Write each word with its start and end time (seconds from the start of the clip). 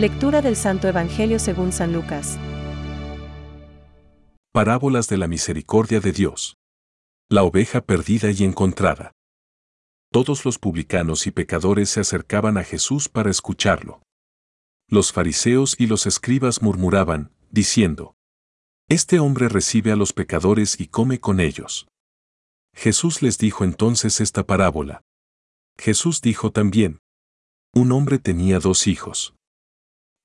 Lectura 0.00 0.40
del 0.40 0.56
Santo 0.56 0.88
Evangelio 0.88 1.38
según 1.38 1.72
San 1.72 1.92
Lucas. 1.92 2.38
Parábolas 4.50 5.08
de 5.08 5.18
la 5.18 5.28
misericordia 5.28 6.00
de 6.00 6.12
Dios. 6.12 6.56
La 7.28 7.42
oveja 7.42 7.82
perdida 7.82 8.30
y 8.30 8.44
encontrada. 8.44 9.12
Todos 10.10 10.46
los 10.46 10.58
publicanos 10.58 11.26
y 11.26 11.32
pecadores 11.32 11.90
se 11.90 12.00
acercaban 12.00 12.56
a 12.56 12.64
Jesús 12.64 13.10
para 13.10 13.30
escucharlo. 13.30 14.00
Los 14.88 15.12
fariseos 15.12 15.76
y 15.78 15.86
los 15.86 16.06
escribas 16.06 16.62
murmuraban, 16.62 17.34
diciendo, 17.50 18.14
Este 18.88 19.18
hombre 19.18 19.50
recibe 19.50 19.92
a 19.92 19.96
los 19.96 20.14
pecadores 20.14 20.80
y 20.80 20.86
come 20.86 21.20
con 21.20 21.40
ellos. 21.40 21.88
Jesús 22.74 23.20
les 23.20 23.36
dijo 23.36 23.64
entonces 23.64 24.22
esta 24.22 24.46
parábola. 24.46 25.02
Jesús 25.76 26.22
dijo 26.22 26.52
también, 26.52 27.00
Un 27.74 27.92
hombre 27.92 28.18
tenía 28.18 28.60
dos 28.60 28.86
hijos. 28.86 29.34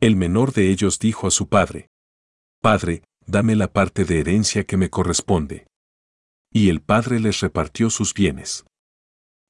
El 0.06 0.16
menor 0.16 0.54
de 0.54 0.70
ellos 0.70 1.00
dijo 1.00 1.26
a 1.26 1.32
su 1.32 1.50
padre, 1.50 1.90
Padre, 2.62 3.02
dame 3.26 3.56
la 3.56 3.74
parte 3.74 4.06
de 4.06 4.20
herencia 4.20 4.64
que 4.64 4.78
me 4.78 4.92
corresponde. 4.92 5.66
Y 6.54 6.70
el 6.70 6.80
padre 6.80 7.20
les 7.20 7.40
repartió 7.40 7.90
sus 7.90 8.14
bienes. 8.14 8.66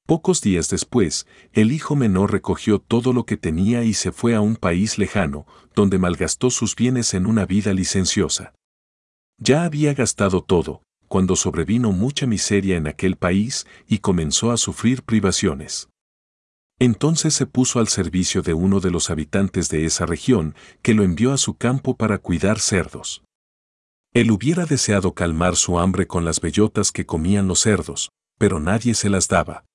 Pocos 0.08 0.40
días 0.40 0.70
después, 0.70 1.28
el 1.52 1.74
hijo 1.74 1.98
menor 1.98 2.32
recogió 2.32 2.80
todo 2.80 3.12
lo 3.12 3.26
que 3.26 3.36
tenía 3.36 3.84
y 3.84 3.94
se 3.94 4.14
fue 4.14 4.34
a 4.34 4.40
un 4.40 4.56
país 4.56 4.98
lejano, 4.98 5.46
donde 5.76 5.98
malgastó 5.98 6.50
sus 6.50 6.74
bienes 6.74 7.14
en 7.16 7.26
una 7.26 7.46
vida 7.46 7.74
licenciosa. 7.74 8.54
Ya 9.38 9.66
había 9.66 9.94
gastado 9.94 10.42
todo, 10.42 10.84
cuando 11.10 11.36
sobrevino 11.36 11.92
mucha 11.92 12.28
miseria 12.28 12.78
en 12.78 12.88
aquel 12.88 13.18
país 13.18 13.68
y 13.90 13.98
comenzó 13.98 14.52
a 14.52 14.58
sufrir 14.58 15.04
privaciones. 15.04 15.90
Entonces 16.80 17.34
se 17.34 17.46
puso 17.46 17.80
al 17.80 17.88
servicio 17.88 18.42
de 18.42 18.54
uno 18.54 18.80
de 18.80 18.92
los 18.92 19.10
habitantes 19.10 19.70
de 19.70 19.86
esa 19.86 20.06
región, 20.06 20.56
que 20.82 20.94
lo 20.94 21.04
envió 21.04 21.32
a 21.32 21.38
su 21.38 21.56
campo 21.56 21.96
para 21.96 22.18
cuidar 22.18 22.60
cerdos. 22.60 23.24
Él 24.14 24.32
hubiera 24.32 24.66
deseado 24.66 25.14
calmar 25.14 25.56
su 25.56 25.80
hambre 25.80 26.08
con 26.08 26.26
las 26.26 26.42
bellotas 26.42 26.92
que 26.92 27.06
comían 27.06 27.48
los 27.48 27.60
cerdos, 27.60 28.10
pero 28.38 28.60
nadie 28.60 28.94
se 28.94 29.10
las 29.10 29.28
daba. 29.28 29.66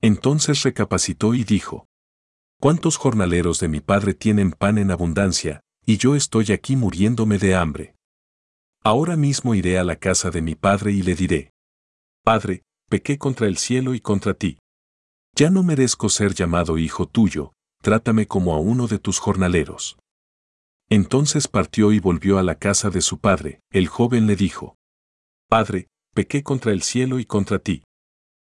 Entonces 0.00 0.62
recapacitó 0.62 1.34
y 1.34 1.44
dijo, 1.44 1.86
¿Cuántos 2.60 2.96
jornaleros 2.96 3.58
de 3.58 3.68
mi 3.68 3.80
padre 3.80 4.14
tienen 4.14 4.52
pan 4.52 4.78
en 4.78 4.92
abundancia, 4.92 5.60
y 5.84 5.96
yo 5.96 6.14
estoy 6.14 6.52
aquí 6.52 6.76
muriéndome 6.76 7.38
de 7.38 7.56
hambre? 7.56 7.96
Ahora 8.84 9.16
mismo 9.16 9.54
iré 9.54 9.78
a 9.78 9.84
la 9.84 9.96
casa 9.96 10.30
de 10.30 10.42
mi 10.42 10.54
padre 10.54 10.92
y 10.92 11.02
le 11.02 11.14
diré, 11.14 11.52
Padre, 12.24 12.62
pequé 12.88 13.18
contra 13.18 13.48
el 13.48 13.58
cielo 13.58 13.94
y 13.94 14.00
contra 14.00 14.34
ti. 14.34 14.58
Ya 15.34 15.50
no 15.50 15.62
merezco 15.62 16.08
ser 16.08 16.34
llamado 16.34 16.78
hijo 16.78 17.06
tuyo, 17.06 17.52
trátame 17.82 18.26
como 18.26 18.54
a 18.54 18.58
uno 18.58 18.86
de 18.86 18.98
tus 18.98 19.18
jornaleros. 19.18 19.98
Entonces 20.90 21.48
partió 21.48 21.92
y 21.92 22.00
volvió 22.00 22.38
a 22.38 22.42
la 22.42 22.56
casa 22.56 22.90
de 22.90 23.00
su 23.00 23.18
padre. 23.18 23.60
El 23.70 23.88
joven 23.88 24.26
le 24.26 24.36
dijo, 24.36 24.76
Padre, 25.48 25.88
pequé 26.14 26.42
contra 26.42 26.72
el 26.72 26.82
cielo 26.82 27.18
y 27.18 27.24
contra 27.24 27.58
ti. 27.58 27.82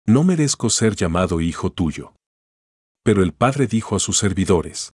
No 0.05 0.23
merezco 0.23 0.69
ser 0.69 0.95
llamado 0.95 1.41
hijo 1.41 1.69
tuyo. 1.71 2.13
Pero 3.03 3.23
el 3.23 3.33
padre 3.33 3.67
dijo 3.67 3.95
a 3.95 3.99
sus 3.99 4.17
servidores, 4.17 4.93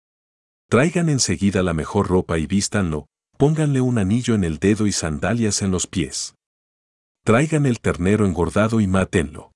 Traigan 0.69 1.09
enseguida 1.09 1.63
la 1.63 1.75
mejor 1.75 2.09
ropa 2.09 2.39
y 2.39 2.47
vístanlo, 2.47 3.07
pónganle 3.37 3.81
un 3.81 3.99
anillo 3.99 4.35
en 4.35 4.45
el 4.45 4.59
dedo 4.59 4.87
y 4.87 4.93
sandalias 4.93 5.63
en 5.63 5.71
los 5.71 5.87
pies. 5.87 6.35
Traigan 7.25 7.67
el 7.67 7.81
ternero 7.81 8.25
engordado 8.25 8.81
y 8.81 8.87
mátenlo. 8.87 9.52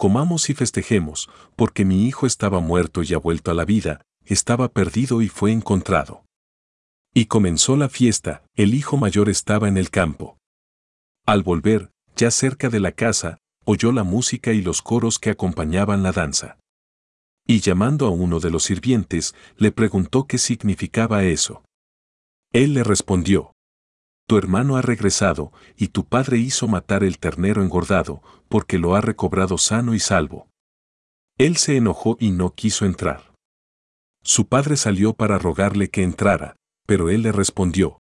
Comamos 0.00 0.48
y 0.48 0.54
festejemos, 0.54 1.28
porque 1.56 1.84
mi 1.84 2.06
hijo 2.06 2.26
estaba 2.26 2.60
muerto 2.60 3.02
y 3.02 3.12
ha 3.12 3.18
vuelto 3.18 3.50
a 3.50 3.54
la 3.54 3.66
vida, 3.66 4.00
estaba 4.24 4.68
perdido 4.68 5.20
y 5.20 5.28
fue 5.28 5.52
encontrado. 5.52 6.24
Y 7.12 7.26
comenzó 7.26 7.76
la 7.76 7.90
fiesta, 7.90 8.42
el 8.56 8.72
hijo 8.72 8.96
mayor 8.96 9.28
estaba 9.28 9.68
en 9.68 9.76
el 9.76 9.90
campo. 9.90 10.38
Al 11.26 11.42
volver, 11.42 11.90
ya 12.16 12.30
cerca 12.30 12.70
de 12.70 12.80
la 12.80 12.92
casa, 12.92 13.36
oyó 13.66 13.92
la 13.92 14.02
música 14.02 14.54
y 14.54 14.62
los 14.62 14.80
coros 14.80 15.18
que 15.18 15.28
acompañaban 15.28 16.02
la 16.02 16.12
danza. 16.12 16.56
Y 17.46 17.60
llamando 17.60 18.06
a 18.06 18.10
uno 18.10 18.40
de 18.40 18.48
los 18.48 18.62
sirvientes, 18.62 19.34
le 19.58 19.70
preguntó 19.70 20.26
qué 20.26 20.38
significaba 20.38 21.24
eso. 21.24 21.62
Él 22.54 22.72
le 22.72 22.84
respondió, 22.84 23.52
Tu 24.30 24.38
hermano 24.38 24.76
ha 24.76 24.80
regresado, 24.80 25.52
y 25.76 25.88
tu 25.88 26.04
padre 26.04 26.38
hizo 26.38 26.68
matar 26.68 27.02
el 27.02 27.18
ternero 27.18 27.64
engordado, 27.64 28.22
porque 28.48 28.78
lo 28.78 28.94
ha 28.94 29.00
recobrado 29.00 29.58
sano 29.58 29.92
y 29.92 29.98
salvo. 29.98 30.48
Él 31.36 31.56
se 31.56 31.76
enojó 31.76 32.16
y 32.20 32.30
no 32.30 32.54
quiso 32.54 32.86
entrar. 32.86 33.34
Su 34.22 34.46
padre 34.46 34.76
salió 34.76 35.14
para 35.14 35.36
rogarle 35.38 35.90
que 35.90 36.04
entrara, 36.04 36.54
pero 36.86 37.10
él 37.10 37.22
le 37.22 37.32
respondió, 37.32 37.98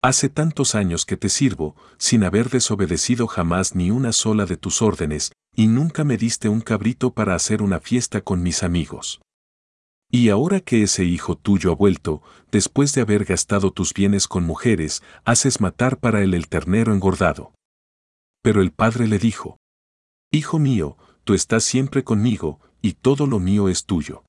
Hace 0.00 0.28
tantos 0.28 0.76
años 0.76 1.04
que 1.04 1.16
te 1.16 1.28
sirvo, 1.28 1.74
sin 1.96 2.22
haber 2.22 2.50
desobedecido 2.50 3.26
jamás 3.26 3.74
ni 3.74 3.90
una 3.90 4.12
sola 4.12 4.46
de 4.46 4.58
tus 4.58 4.80
órdenes, 4.80 5.32
y 5.56 5.66
nunca 5.66 6.04
me 6.04 6.16
diste 6.16 6.48
un 6.48 6.60
cabrito 6.60 7.14
para 7.14 7.34
hacer 7.34 7.62
una 7.62 7.80
fiesta 7.80 8.20
con 8.20 8.44
mis 8.44 8.62
amigos. 8.62 9.20
Y 10.10 10.30
ahora 10.30 10.60
que 10.60 10.82
ese 10.82 11.04
hijo 11.04 11.36
tuyo 11.36 11.70
ha 11.70 11.74
vuelto, 11.74 12.22
después 12.50 12.94
de 12.94 13.02
haber 13.02 13.24
gastado 13.24 13.70
tus 13.72 13.92
bienes 13.92 14.26
con 14.26 14.44
mujeres, 14.44 15.02
haces 15.24 15.60
matar 15.60 15.98
para 15.98 16.22
él 16.22 16.32
el 16.32 16.48
ternero 16.48 16.94
engordado. 16.94 17.52
Pero 18.42 18.62
el 18.62 18.72
padre 18.72 19.06
le 19.06 19.18
dijo, 19.18 19.58
Hijo 20.30 20.58
mío, 20.58 20.96
tú 21.24 21.34
estás 21.34 21.64
siempre 21.64 22.04
conmigo, 22.04 22.58
y 22.80 22.94
todo 22.94 23.26
lo 23.26 23.38
mío 23.38 23.68
es 23.68 23.84
tuyo. 23.84 24.24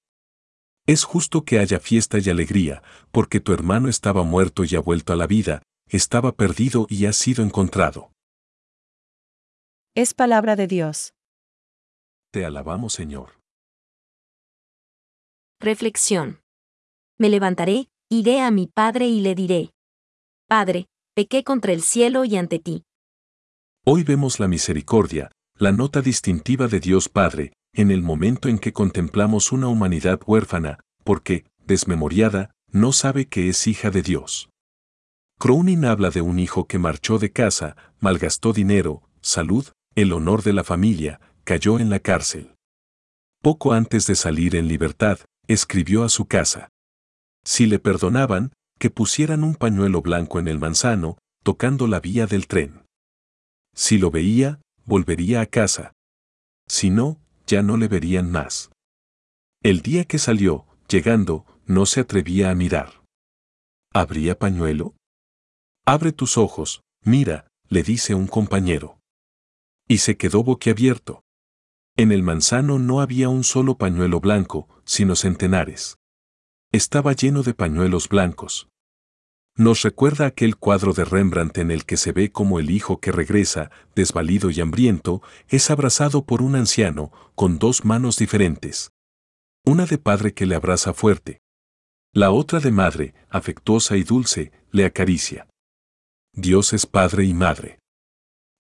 Es 0.86 1.04
justo 1.04 1.46
que 1.46 1.60
haya 1.60 1.80
fiesta 1.80 2.18
y 2.20 2.30
alegría, 2.30 2.84
porque 3.12 3.40
tu 3.40 3.54
hermano 3.54 3.88
estaba 3.88 4.24
muerto 4.24 4.66
y 4.66 4.76
ha 4.76 4.82
vuelto 4.82 5.14
a 5.14 5.16
la 5.16 5.28
vida, 5.28 5.62
estaba 5.88 6.34
perdido 6.34 6.88
y 6.90 7.06
ha 7.06 7.14
sido 7.14 7.44
encontrado. 7.44 8.12
Es 9.96 10.14
palabra 10.14 10.56
de 10.56 10.68
Dios. 10.68 11.14
Te 12.32 12.46
alabamos, 12.46 12.94
Señor. 12.94 13.39
Reflexión. 15.62 16.40
Me 17.20 17.28
levantaré, 17.28 17.90
iré 18.10 18.40
a 18.40 18.50
mi 18.50 18.68
Padre 18.68 19.08
y 19.08 19.20
le 19.20 19.36
diré. 19.36 19.72
Padre, 20.48 20.86
pequé 21.14 21.44
contra 21.44 21.74
el 21.74 21.82
cielo 21.82 22.24
y 22.24 22.38
ante 22.38 22.60
ti. 22.60 22.86
Hoy 23.86 24.06
vemos 24.06 24.40
la 24.40 24.48
misericordia, 24.48 25.32
la 25.56 25.74
nota 25.74 26.02
distintiva 26.02 26.70
de 26.70 26.80
Dios 26.80 27.10
Padre, 27.10 27.52
en 27.74 27.92
el 27.92 28.02
momento 28.02 28.48
en 28.48 28.58
que 28.58 28.72
contemplamos 28.72 29.52
una 29.52 29.68
humanidad 29.68 30.22
huérfana, 30.26 30.80
porque, 31.04 31.44
desmemoriada, 31.66 32.52
no 32.72 32.94
sabe 32.94 33.28
que 33.28 33.50
es 33.50 33.68
hija 33.68 33.90
de 33.90 34.02
Dios. 34.02 34.50
Crownin 35.40 35.84
habla 35.84 36.10
de 36.10 36.22
un 36.22 36.40
hijo 36.40 36.68
que 36.68 36.80
marchó 36.80 37.20
de 37.20 37.34
casa, 37.34 37.76
malgastó 38.00 38.54
dinero, 38.54 39.04
salud, 39.20 39.68
el 39.96 40.14
honor 40.14 40.42
de 40.42 40.54
la 40.54 40.64
familia, 40.64 41.20
cayó 41.44 41.80
en 41.80 41.90
la 41.90 42.00
cárcel. 42.00 42.56
Poco 43.42 43.74
antes 43.74 44.08
de 44.08 44.16
salir 44.16 44.56
en 44.56 44.70
libertad, 44.70 45.20
escribió 45.50 46.04
a 46.04 46.10
su 46.10 46.28
casa. 46.28 46.70
Si 47.44 47.66
le 47.66 47.80
perdonaban, 47.80 48.54
que 48.78 48.92
pusieran 48.92 49.44
un 49.44 49.56
pañuelo 49.56 50.02
blanco 50.02 50.40
en 50.40 50.48
el 50.48 50.60
manzano, 50.60 51.18
tocando 51.44 51.88
la 51.88 52.00
vía 52.00 52.28
del 52.28 52.48
tren. 52.48 52.86
Si 53.76 53.98
lo 53.98 54.12
veía, 54.12 54.62
volvería 54.86 55.42
a 55.42 55.48
casa. 55.48 55.94
Si 56.68 56.92
no, 56.92 57.20
ya 57.48 57.64
no 57.64 57.78
le 57.78 57.88
verían 57.88 58.32
más. 58.32 58.70
El 59.64 59.82
día 59.82 60.06
que 60.06 60.20
salió, 60.20 60.68
llegando, 60.88 61.46
no 61.66 61.88
se 61.88 62.02
atrevía 62.02 62.52
a 62.52 62.56
mirar. 62.56 63.04
¿Habría 63.92 64.38
pañuelo? 64.38 64.96
Abre 65.84 66.12
tus 66.12 66.38
ojos, 66.38 66.84
mira, 67.04 67.48
le 67.70 67.82
dice 67.82 68.14
un 68.14 68.28
compañero. 68.28 69.00
Y 69.88 69.98
se 69.98 70.16
quedó 70.16 70.44
boquiabierto. 70.44 71.24
En 71.98 72.12
el 72.12 72.22
manzano 72.22 72.78
no 72.78 73.02
había 73.02 73.30
un 73.30 73.44
solo 73.44 73.78
pañuelo 73.78 74.20
blanco, 74.20 74.70
sino 74.90 75.16
centenares. 75.16 76.00
Estaba 76.72 77.14
lleno 77.14 77.44
de 77.44 77.54
pañuelos 77.54 78.10
blancos. 78.10 78.70
Nos 79.56 79.84
recuerda 79.84 80.26
aquel 80.26 80.58
cuadro 80.58 80.94
de 80.94 81.06
Rembrandt 81.06 81.60
en 81.60 81.70
el 81.70 81.86
que 81.86 81.96
se 81.96 82.12
ve 82.12 82.32
como 82.32 82.60
el 82.60 82.72
hijo 82.72 83.00
que 83.00 83.12
regresa, 83.12 83.70
desvalido 83.94 84.50
y 84.50 84.62
hambriento, 84.62 85.22
es 85.48 85.70
abrazado 85.70 86.26
por 86.26 86.42
un 86.42 86.56
anciano, 86.56 87.12
con 87.36 87.60
dos 87.60 87.86
manos 87.86 88.18
diferentes. 88.18 88.92
Una 89.64 89.86
de 89.86 90.00
padre 90.00 90.34
que 90.34 90.48
le 90.48 90.56
abraza 90.56 90.96
fuerte. 90.96 91.40
La 92.12 92.32
otra 92.32 92.60
de 92.60 92.72
madre, 92.72 93.14
afectuosa 93.30 93.96
y 93.96 94.04
dulce, 94.04 94.52
le 94.72 94.86
acaricia. 94.86 95.48
Dios 96.34 96.74
es 96.74 96.88
Padre 96.88 97.26
y 97.26 97.36
Madre. 97.36 97.78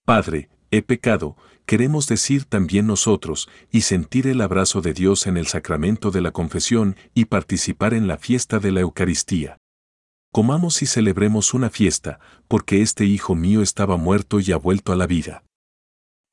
Padre, 0.05 0.51
he 0.71 0.81
pecado, 0.81 1.35
queremos 1.65 2.07
decir 2.07 2.45
también 2.45 2.87
nosotros, 2.87 3.49
y 3.71 3.81
sentir 3.81 4.27
el 4.27 4.41
abrazo 4.41 4.81
de 4.81 4.93
Dios 4.93 5.27
en 5.27 5.37
el 5.37 5.47
sacramento 5.47 6.11
de 6.11 6.21
la 6.21 6.31
confesión 6.31 6.95
y 7.13 7.25
participar 7.25 7.93
en 7.93 8.07
la 8.07 8.17
fiesta 8.17 8.59
de 8.59 8.71
la 8.71 8.81
Eucaristía. 8.81 9.57
Comamos 10.31 10.81
y 10.81 10.85
celebremos 10.85 11.53
una 11.53 11.69
fiesta, 11.69 12.19
porque 12.47 12.81
este 12.81 13.05
hijo 13.05 13.35
mío 13.35 13.61
estaba 13.61 13.97
muerto 13.97 14.39
y 14.39 14.51
ha 14.51 14.57
vuelto 14.57 14.91
a 14.91 14.95
la 14.95 15.07
vida. 15.07 15.43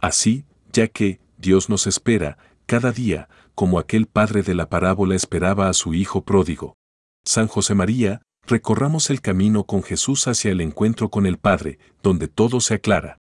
Así, 0.01 0.45
ya 0.73 0.89
que, 0.89 1.21
Dios 1.39 1.69
nos 1.69 1.87
espera, 1.87 2.39
cada 2.67 2.93
día, 2.93 3.29
como 3.55 3.79
aquel 3.79 4.07
padre 4.07 4.43
de 4.43 4.55
la 4.55 4.69
parábola 4.69 5.15
esperaba 5.15 5.69
a 5.69 5.73
su 5.73 5.95
hijo 5.95 6.25
pródigo. 6.25 6.77
San 7.25 7.49
José 7.49 7.75
María, 7.75 8.23
recorramos 8.47 9.11
el 9.11 9.21
camino 9.21 9.65
con 9.65 9.83
Jesús 9.83 10.29
hacia 10.29 10.53
el 10.53 10.61
encuentro 10.61 11.11
con 11.11 11.27
el 11.27 11.39
Padre, 11.39 11.79
donde 12.03 12.29
todo 12.29 12.61
se 12.61 12.75
aclara. 12.75 13.19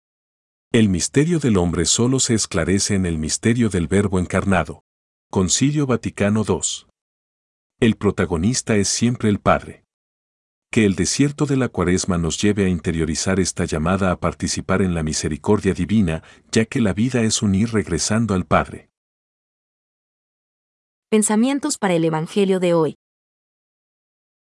El 0.76 0.90
misterio 0.90 1.40
del 1.40 1.56
hombre 1.56 1.86
solo 1.86 2.20
se 2.20 2.34
esclarece 2.34 2.96
en 2.96 3.06
el 3.06 3.18
misterio 3.18 3.70
del 3.70 3.88
Verbo 3.88 4.20
encarnado. 4.20 4.84
Concilio 5.32 5.88
Vaticano 5.88 6.44
II. 6.46 6.86
El 7.80 7.96
protagonista 7.96 8.76
es 8.76 8.90
siempre 8.90 9.30
el 9.30 9.40
Padre. 9.40 9.86
Que 10.70 10.84
el 10.84 10.96
desierto 10.96 11.46
de 11.46 11.56
la 11.56 11.70
cuaresma 11.70 12.18
nos 12.18 12.42
lleve 12.42 12.66
a 12.66 12.68
interiorizar 12.68 13.40
esta 13.40 13.64
llamada 13.64 14.12
a 14.12 14.20
participar 14.20 14.82
en 14.82 14.94
la 14.94 15.02
misericordia 15.02 15.74
divina, 15.74 16.24
ya 16.52 16.66
que 16.66 16.82
la 16.82 16.92
vida 16.92 17.22
es 17.22 17.42
unir 17.42 17.72
regresando 17.72 18.34
al 18.34 18.46
Padre. 18.46 18.90
Pensamientos 21.10 21.78
para 21.78 21.94
el 21.94 22.04
Evangelio 22.04 22.60
de 22.60 22.74
hoy. 22.74 22.96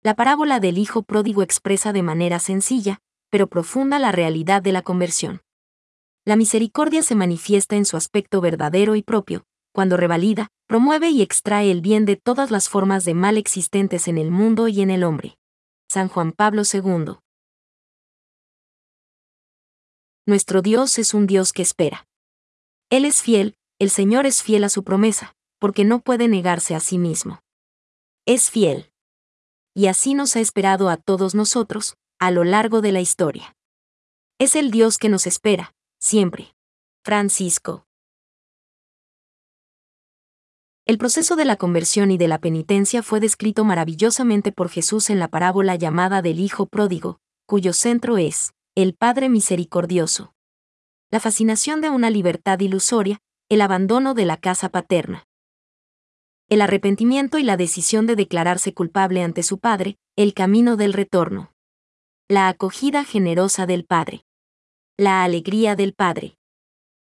La 0.02 0.16
parábola 0.16 0.60
del 0.60 0.80
Hijo 0.80 1.04
Pródigo 1.04 1.44
expresa 1.44 1.94
de 1.94 2.02
manera 2.02 2.40
sencilla, 2.40 3.02
pero 3.30 3.46
profunda 3.46 4.00
la 4.00 4.12
realidad 4.12 4.64
de 4.64 4.72
la 4.72 4.82
conversión. 4.82 5.43
La 6.26 6.38
misericordia 6.38 7.04
se 7.04 7.16
manifiesta 7.16 7.76
en 7.76 7.84
su 7.84 7.98
aspecto 7.98 8.40
verdadero 8.40 8.96
y 8.96 9.04
propio, 9.04 9.44
cuando 9.74 9.98
revalida, 9.98 10.48
promueve 10.68 11.10
y 11.10 11.22
extrae 11.22 11.70
el 11.70 11.82
bien 11.82 12.06
de 12.06 12.16
todas 12.16 12.50
las 12.50 12.70
formas 12.70 13.04
de 13.04 13.14
mal 13.14 13.38
existentes 13.38 14.08
en 14.08 14.18
el 14.18 14.32
mundo 14.32 14.70
y 14.70 14.82
en 14.82 14.90
el 14.90 15.04
hombre. 15.04 15.38
San 15.92 16.08
Juan 16.08 16.32
Pablo 16.32 16.64
II. 16.72 17.18
Nuestro 20.26 20.62
Dios 20.62 20.98
es 20.98 21.14
un 21.14 21.28
Dios 21.28 21.52
que 21.52 21.62
espera. 21.62 22.08
Él 22.90 23.04
es 23.04 23.22
fiel, 23.22 23.58
el 23.78 23.90
Señor 23.90 24.26
es 24.26 24.42
fiel 24.42 24.64
a 24.64 24.70
su 24.70 24.86
promesa, 24.86 25.36
porque 25.60 25.84
no 25.84 26.00
puede 26.00 26.30
negarse 26.30 26.74
a 26.74 26.80
sí 26.80 26.98
mismo. 26.98 27.42
Es 28.26 28.50
fiel. 28.50 28.94
Y 29.76 29.88
así 29.88 30.14
nos 30.14 30.38
ha 30.38 30.40
esperado 30.40 30.88
a 30.88 30.96
todos 30.96 31.36
nosotros, 31.36 31.98
a 32.18 32.32
lo 32.32 32.46
largo 32.46 32.80
de 32.80 32.94
la 32.94 33.02
historia. 33.02 33.58
Es 34.40 34.56
el 34.56 34.72
Dios 34.72 34.98
que 34.98 35.10
nos 35.10 35.28
espera, 35.28 35.74
siempre. 36.04 36.54
Francisco. 37.06 37.88
El 40.86 40.98
proceso 40.98 41.38
de 41.38 41.46
la 41.46 41.56
conversión 41.56 42.12
y 42.12 42.18
de 42.18 42.28
la 42.28 42.40
penitencia 42.40 43.02
fue 43.04 43.22
descrito 43.22 43.64
maravillosamente 43.64 44.52
por 44.52 44.68
Jesús 44.68 45.10
en 45.10 45.20
la 45.20 45.30
parábola 45.30 45.76
llamada 45.76 46.22
del 46.22 46.42
Hijo 46.42 46.66
Pródigo, 46.66 47.22
cuyo 47.46 47.72
centro 47.72 48.18
es, 48.18 48.52
el 48.76 48.96
Padre 48.96 49.30
Misericordioso. 49.30 50.34
La 51.10 51.22
fascinación 51.22 51.80
de 51.80 51.90
una 51.90 52.10
libertad 52.10 52.60
ilusoria, 52.60 53.22
el 53.48 53.62
abandono 53.62 54.14
de 54.14 54.26
la 54.26 54.36
casa 54.36 54.68
paterna. 54.68 55.26
El 56.50 56.62
arrepentimiento 56.62 57.38
y 57.38 57.44
la 57.44 57.56
decisión 57.56 58.08
de 58.08 58.18
declararse 58.18 58.74
culpable 58.74 59.24
ante 59.24 59.42
su 59.42 59.58
Padre, 59.58 59.98
el 60.18 60.34
camino 60.34 60.76
del 60.76 60.92
retorno. 60.92 61.54
La 62.28 62.50
acogida 62.50 63.06
generosa 63.06 63.66
del 63.66 63.86
Padre. 63.86 64.26
La 64.96 65.24
alegría 65.24 65.76
del 65.76 65.96
Padre. 65.96 66.38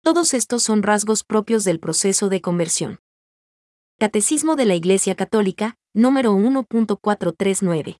Todos 0.02 0.32
estos 0.32 0.62
son 0.62 0.82
rasgos 0.82 1.22
propios 1.22 1.64
del 1.64 1.80
proceso 1.80 2.30
de 2.30 2.40
conversión. 2.40 3.00
Catecismo 3.98 4.56
de 4.56 4.64
la 4.64 4.74
Iglesia 4.74 5.14
Católica, 5.16 5.76
número 5.92 6.32
1.439. 6.32 7.98